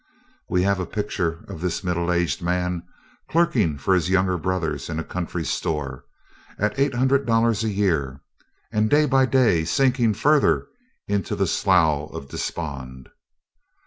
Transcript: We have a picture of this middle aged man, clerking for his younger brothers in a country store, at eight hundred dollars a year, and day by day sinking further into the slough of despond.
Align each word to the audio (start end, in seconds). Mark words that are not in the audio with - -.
We 0.49 0.63
have 0.63 0.79
a 0.79 0.87
picture 0.87 1.45
of 1.47 1.61
this 1.61 1.83
middle 1.83 2.11
aged 2.11 2.41
man, 2.41 2.81
clerking 3.29 3.77
for 3.77 3.93
his 3.93 4.09
younger 4.09 4.35
brothers 4.35 4.89
in 4.89 4.97
a 4.97 5.03
country 5.03 5.45
store, 5.45 6.05
at 6.57 6.79
eight 6.79 6.95
hundred 6.95 7.27
dollars 7.27 7.63
a 7.63 7.69
year, 7.69 8.21
and 8.71 8.89
day 8.89 9.05
by 9.05 9.27
day 9.27 9.63
sinking 9.63 10.15
further 10.15 10.65
into 11.07 11.35
the 11.35 11.45
slough 11.45 12.09
of 12.13 12.29
despond. 12.29 13.09